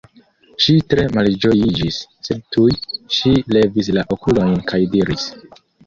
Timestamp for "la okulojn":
3.99-4.61